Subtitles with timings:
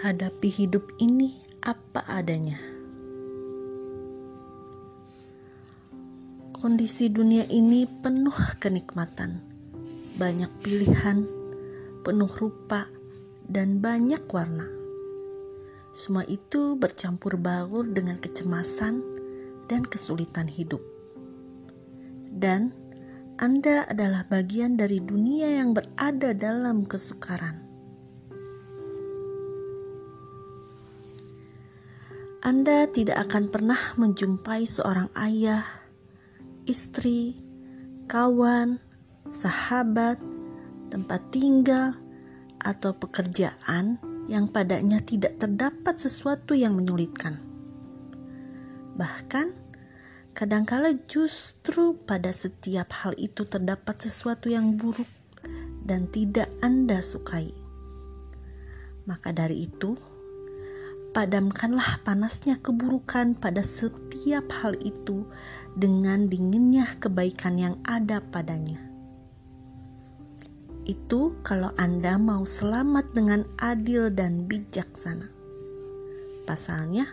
[0.00, 2.56] hadapi hidup ini apa adanya.
[6.56, 9.44] Kondisi dunia ini penuh kenikmatan,
[10.16, 11.28] banyak pilihan,
[12.00, 12.88] penuh rupa,
[13.44, 14.64] dan banyak warna.
[15.92, 19.04] Semua itu bercampur baur dengan kecemasan
[19.68, 20.80] dan kesulitan hidup.
[22.32, 22.72] Dan
[23.36, 27.69] Anda adalah bagian dari dunia yang berada dalam kesukaran.
[32.40, 35.60] Anda tidak akan pernah menjumpai seorang ayah,
[36.64, 37.36] istri,
[38.08, 38.80] kawan,
[39.28, 40.16] sahabat,
[40.88, 42.00] tempat tinggal,
[42.56, 47.36] atau pekerjaan yang padanya tidak terdapat sesuatu yang menyulitkan.
[48.96, 49.52] Bahkan,
[50.32, 55.08] kadangkala justru pada setiap hal itu terdapat sesuatu yang buruk
[55.84, 57.52] dan tidak Anda sukai.
[59.04, 59.92] Maka dari itu,
[61.10, 65.26] padamkanlah panasnya keburukan pada setiap hal itu
[65.74, 68.78] dengan dinginnya kebaikan yang ada padanya.
[70.86, 75.30] Itu kalau Anda mau selamat dengan adil dan bijaksana.
[76.48, 77.06] Pasalnya,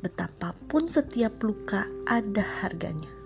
[0.00, 3.19] betapapun setiap luka ada harganya.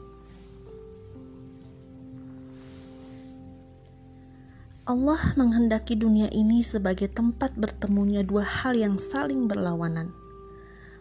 [4.85, 10.13] Allah menghendaki dunia ini sebagai tempat bertemunya dua hal yang saling berlawanan,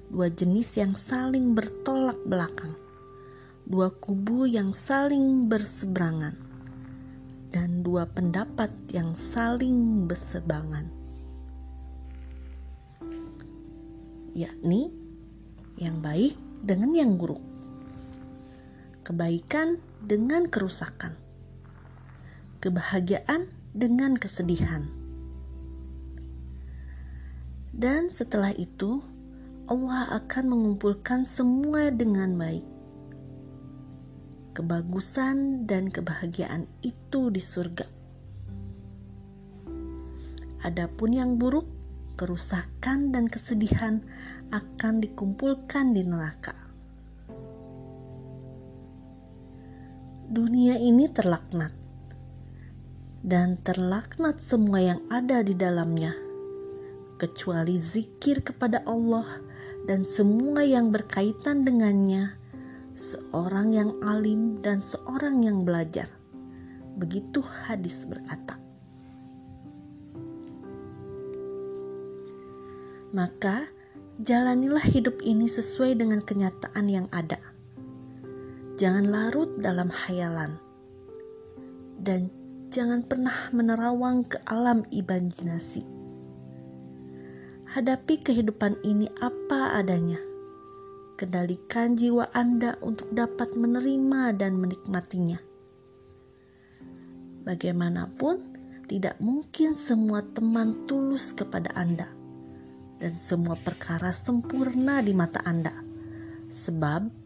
[0.07, 2.79] dua jenis yang saling bertolak belakang,
[3.67, 6.31] dua kubu yang saling berseberangan,
[7.51, 10.87] dan dua pendapat yang saling bersebangan,
[14.31, 14.95] yakni
[15.75, 17.43] yang baik dengan yang buruk,
[19.03, 21.19] kebaikan dengan kerusakan,
[22.63, 24.85] kebahagiaan dengan kesedihan.
[27.73, 29.01] Dan setelah itu,
[29.65, 32.61] Allah akan mengumpulkan semua dengan baik.
[34.53, 37.89] Kebagusan dan kebahagiaan itu di surga.
[40.61, 41.65] Adapun yang buruk,
[42.13, 44.05] kerusakan dan kesedihan
[44.53, 46.53] akan dikumpulkan di neraka.
[50.29, 51.82] Dunia ini terlaknat
[53.23, 56.11] dan terlaknat semua yang ada di dalamnya,
[57.15, 59.23] kecuali zikir kepada Allah
[59.87, 62.35] dan semua yang berkaitan dengannya,
[62.91, 66.11] seorang yang alim dan seorang yang belajar.
[66.99, 68.59] Begitu hadis berkata.
[73.15, 73.71] Maka,
[74.19, 77.39] jalanilah hidup ini sesuai dengan kenyataan yang ada.
[78.75, 80.57] Jangan larut dalam hayalan
[82.03, 82.27] dan
[82.73, 85.85] jangan pernah menerawang ke alam imajinasi.
[87.69, 90.17] Hadapi kehidupan ini apa adanya.
[91.13, 95.37] Kendalikan jiwa Anda untuk dapat menerima dan menikmatinya.
[97.45, 98.41] Bagaimanapun,
[98.89, 102.09] tidak mungkin semua teman tulus kepada Anda,
[102.97, 105.77] dan semua perkara sempurna di mata Anda,
[106.49, 107.22] sebab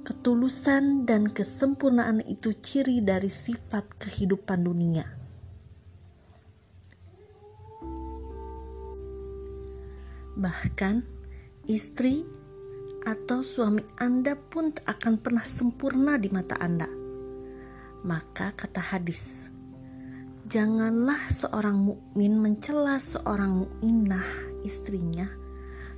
[0.00, 5.04] Ketulusan dan kesempurnaan itu ciri dari sifat kehidupan dunia.
[10.40, 11.04] Bahkan
[11.68, 12.24] istri
[13.04, 16.88] atau suami Anda pun tak akan pernah sempurna di mata Anda.
[18.00, 19.52] Maka kata hadis,
[20.48, 24.24] janganlah seorang mukmin mencela seorang mukminah
[24.64, 25.28] istrinya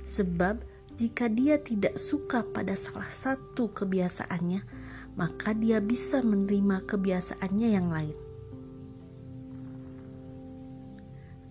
[0.03, 4.61] sebab jika dia tidak suka pada salah satu kebiasaannya,
[5.17, 8.17] maka dia bisa menerima kebiasaannya yang lain.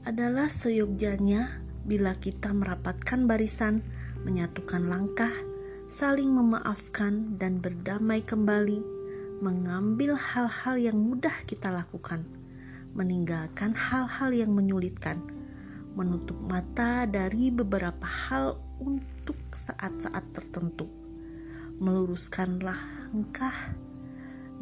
[0.03, 3.87] Adalah seyogjanya bila kita merapatkan barisan,
[4.23, 5.31] menyatukan langkah,
[5.87, 8.83] saling memaafkan, dan berdamai kembali,
[9.43, 12.27] mengambil hal-hal yang mudah kita lakukan,
[12.95, 15.23] meninggalkan hal-hal yang menyulitkan,
[15.95, 19.12] menutup mata dari beberapa hal untuk
[19.53, 20.89] saat-saat tertentu.
[21.83, 22.79] Meluruskanlah
[23.11, 23.55] langkah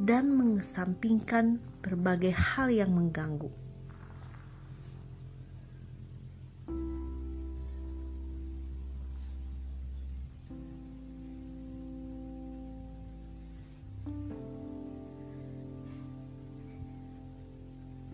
[0.00, 3.52] dan mengesampingkan berbagai hal yang mengganggu.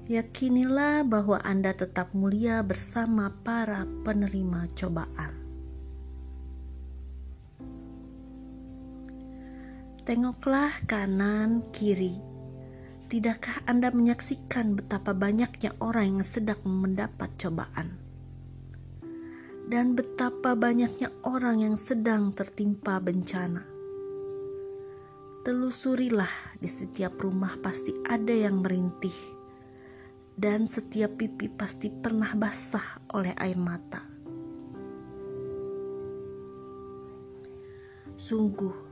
[0.07, 5.46] Yakinilah bahwa Anda tetap mulia bersama para penerima cobaan.
[10.07, 12.15] Tengoklah kanan kiri.
[13.11, 18.07] Tidakkah Anda menyaksikan betapa banyaknya orang yang sedang mendapat cobaan?
[19.67, 23.67] dan betapa banyaknya orang yang sedang tertimpa bencana.
[25.43, 29.15] Telusurilah di setiap rumah pasti ada yang merintih,
[30.39, 34.03] dan setiap pipi pasti pernah basah oleh air mata.
[38.17, 38.86] Sungguh,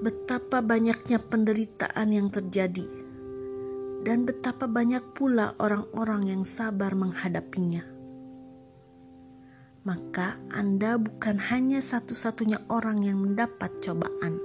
[0.00, 2.88] betapa banyaknya penderitaan yang terjadi,
[4.04, 8.00] dan betapa banyak pula orang-orang yang sabar menghadapinya
[9.84, 14.36] maka Anda bukan hanya satu-satunya orang yang mendapat cobaan.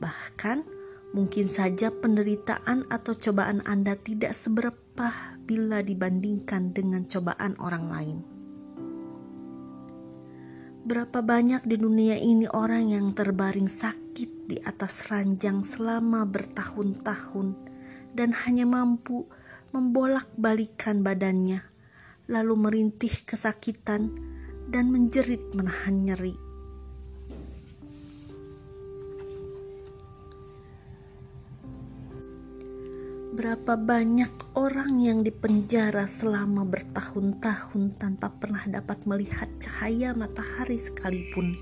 [0.00, 0.58] Bahkan,
[1.16, 5.12] mungkin saja penderitaan atau cobaan Anda tidak seberapa
[5.44, 8.18] bila dibandingkan dengan cobaan orang lain.
[10.80, 17.52] Berapa banyak di dunia ini orang yang terbaring sakit di atas ranjang selama bertahun-tahun
[18.16, 19.28] dan hanya mampu
[19.76, 21.62] membolak-balikan badannya
[22.30, 24.14] lalu merintih kesakitan
[24.70, 26.49] dan menjerit menahan nyeri.
[33.40, 41.56] Berapa banyak orang yang dipenjara selama bertahun-tahun tanpa pernah dapat melihat cahaya matahari sekalipun,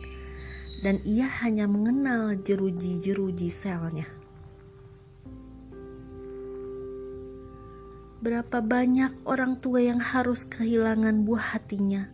[0.83, 4.11] dan ia hanya mengenal jeruji-jeruji selnya.
[8.27, 12.11] Berapa banyak orang tua yang harus kehilangan buah hatinya,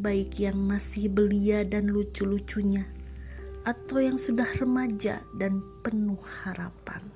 [0.00, 2.88] baik yang masih belia dan lucu-lucunya,
[3.60, 6.16] atau yang sudah remaja dan penuh
[6.48, 7.15] harapan.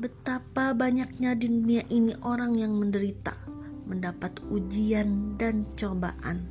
[0.00, 3.36] Betapa banyaknya di dunia ini orang yang menderita,
[3.84, 6.48] mendapat ujian dan cobaan.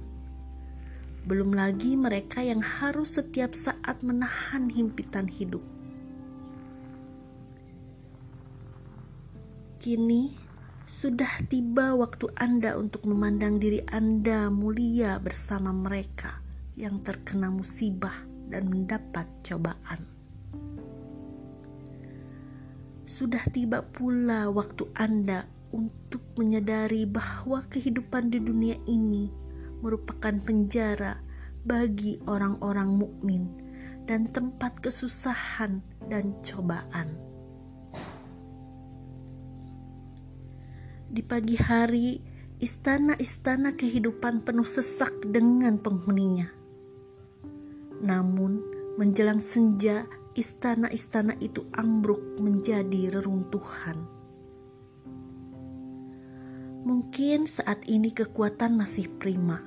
[1.25, 5.65] Belum lagi mereka yang harus setiap saat menahan himpitan hidup
[9.79, 10.35] Kini
[10.83, 16.43] sudah tiba waktu Anda untuk memandang diri Anda mulia bersama mereka
[16.75, 20.18] yang terkena musibah dan mendapat cobaan.
[23.09, 29.33] Sudah tiba pula waktu Anda untuk menyadari bahwa kehidupan di dunia ini
[29.81, 31.17] merupakan penjara
[31.65, 33.49] bagi orang-orang mukmin
[34.05, 37.17] dan tempat kesusahan dan cobaan.
[41.09, 42.21] Di pagi hari,
[42.61, 46.53] istana-istana kehidupan penuh sesak dengan penghuninya.
[48.05, 48.61] Namun,
[49.01, 50.05] menjelang senja,
[50.37, 54.19] istana-istana itu ambruk menjadi reruntuhan.
[56.79, 59.59] Mungkin saat ini kekuatan masih prima,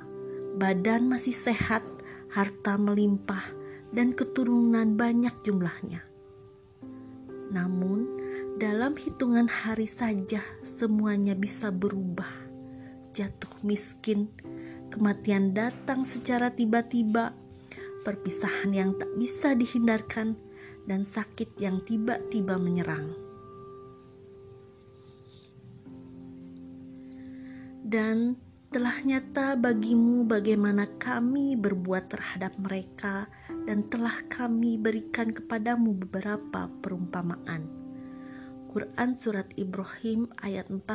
[0.56, 1.84] badan masih sehat,
[2.32, 3.44] harta melimpah,
[3.92, 6.08] dan keturunan banyak jumlahnya.
[7.52, 8.08] Namun,
[8.56, 12.32] dalam hitungan hari saja semuanya bisa berubah.
[13.12, 14.32] Jatuh miskin,
[14.88, 17.36] kematian datang secara tiba-tiba,
[18.08, 20.40] perpisahan yang tak bisa dihindarkan,
[20.86, 23.14] dan sakit yang tiba-tiba menyerang.
[27.82, 28.38] Dan
[28.72, 33.28] telah nyata bagimu bagaimana kami berbuat terhadap mereka
[33.68, 37.68] dan telah kami berikan kepadamu beberapa perumpamaan
[38.72, 40.88] Quran Surat Ibrahim ayat 45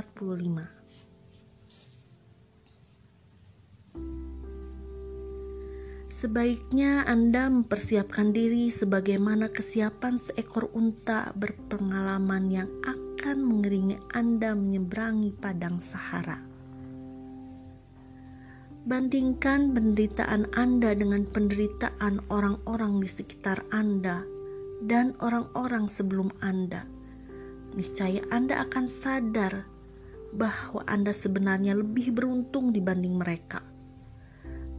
[6.08, 15.84] Sebaiknya Anda mempersiapkan diri sebagaimana kesiapan seekor unta berpengalaman yang akan mengiringi Anda menyeberangi padang
[15.84, 16.40] Sahara.
[18.88, 24.24] Bandingkan penderitaan Anda dengan penderitaan orang-orang di sekitar Anda
[24.80, 26.88] dan orang-orang sebelum Anda
[27.76, 29.68] niscaya Anda akan sadar
[30.32, 33.60] bahwa Anda sebenarnya lebih beruntung dibanding mereka.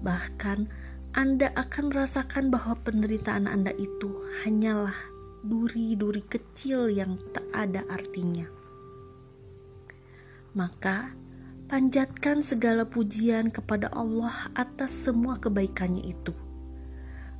[0.02, 4.12] Bahkan, Anda akan merasakan bahwa penderitaan Anda itu
[4.44, 4.96] hanyalah
[5.44, 8.48] duri-duri kecil yang tak ada artinya.
[10.52, 11.14] Maka,
[11.68, 16.34] panjatkan segala pujian kepada Allah atas semua kebaikannya itu.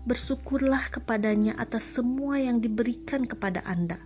[0.08, 4.00] Bersyukurlah kepadanya atas semua yang diberikan kepada Anda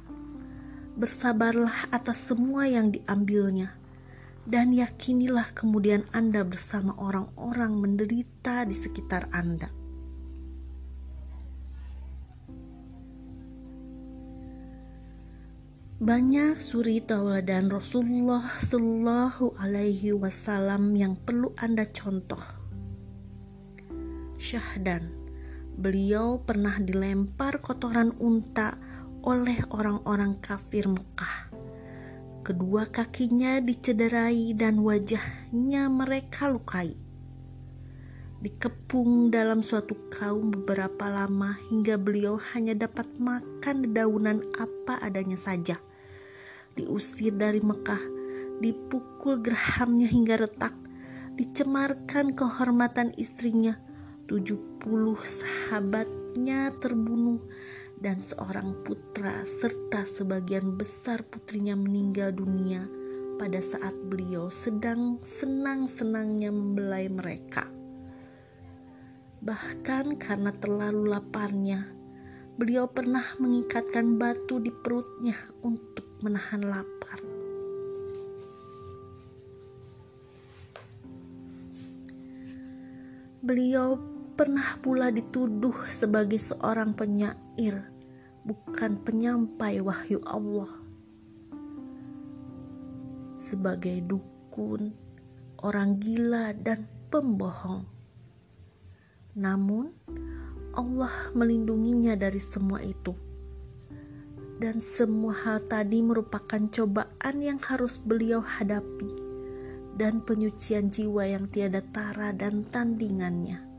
[0.93, 3.73] bersabarlah atas semua yang diambilnya,
[4.47, 9.71] dan yakinilah kemudian Anda bersama orang-orang menderita di sekitar Anda.
[16.03, 22.43] Banyak suri tauladan Rasulullah Shallallahu Alaihi Wasallam yang perlu Anda contoh.
[24.35, 25.15] Syahdan,
[25.79, 28.75] beliau pernah dilempar kotoran unta
[29.23, 31.42] oleh orang-orang kafir Mekah.
[32.53, 36.93] Kedua kakinya dicederai dan wajahnya mereka lukai.
[38.45, 45.81] Dikepung dalam suatu kaum beberapa lama hingga beliau hanya dapat makan dedaunan apa adanya saja.
[46.77, 48.05] Diusir dari Mekah,
[48.61, 50.77] dipukul gerahamnya hingga retak,
[51.41, 53.81] dicemarkan kehormatan istrinya,
[54.29, 54.77] 70
[55.25, 57.41] sahabatnya terbunuh,
[58.03, 62.83] dan seorang putra serta sebagian besar putrinya meninggal dunia
[63.39, 67.71] pada saat beliau sedang senang-senangnya membelai mereka.
[69.39, 71.95] Bahkan karena terlalu laparnya,
[72.59, 77.23] beliau pernah mengikatkan batu di perutnya untuk menahan lapar.
[83.43, 83.99] Beliau
[84.35, 87.92] pernah pula dituduh sebagai seorang penyair
[88.43, 90.71] bukan penyampai wahyu Allah.
[93.39, 94.95] Sebagai dukun,
[95.63, 97.87] orang gila, dan pembohong,
[99.35, 99.91] namun
[100.75, 103.15] Allah melindunginya dari semua itu,
[104.63, 109.11] dan semua hal tadi merupakan cobaan yang harus beliau hadapi,
[109.99, 113.72] dan penyucian jiwa yang tiada tara dan tandingannya.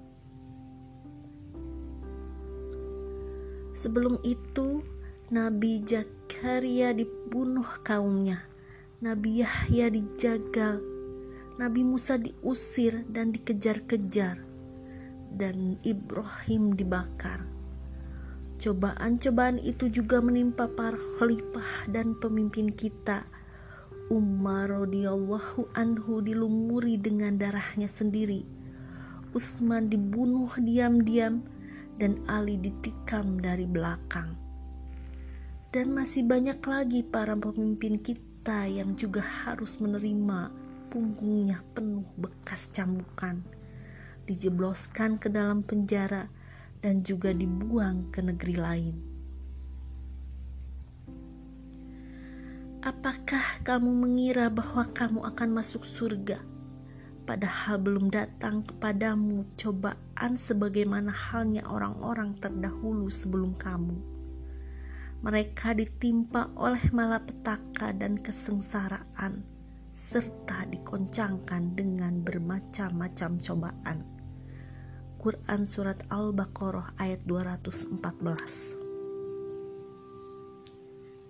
[3.74, 4.86] Sebelum itu,
[5.34, 8.46] Nabi Zakaria dibunuh kaumnya.
[9.02, 10.78] Nabi Yahya dijagal.
[11.58, 14.46] Nabi Musa diusir dan dikejar-kejar.
[15.34, 17.50] Dan Ibrahim dibakar.
[18.62, 23.26] Cobaan-cobaan itu juga menimpa para khalifah dan pemimpin kita.
[24.14, 28.46] Umar radhiyallahu anhu dilumuri dengan darahnya sendiri.
[29.34, 31.42] Utsman dibunuh diam-diam
[31.98, 34.36] dan Ali ditikam dari belakang.
[35.74, 40.54] Dan masih banyak lagi para pemimpin kita yang juga harus menerima
[40.94, 43.42] punggungnya penuh bekas cambukan,
[44.30, 46.30] dijebloskan ke dalam penjara,
[46.84, 48.96] dan juga dibuang ke negeri lain.
[52.84, 56.53] Apakah kamu mengira bahwa kamu akan masuk surga?
[57.24, 63.96] Padahal belum datang kepadamu cobaan sebagaimana halnya orang-orang terdahulu sebelum kamu.
[65.24, 69.48] Mereka ditimpa oleh malapetaka dan kesengsaraan,
[69.96, 74.04] serta dikoncangkan dengan bermacam-macam cobaan.
[75.24, 78.84] Quran Surat Al-Baqarah ayat 214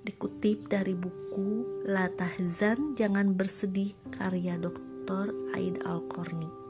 [0.01, 4.92] Dikutip dari buku La Tahzan Jangan Bersedih karya Dr.
[5.05, 5.35] Dr.
[5.55, 6.62] Aid Al-Korni.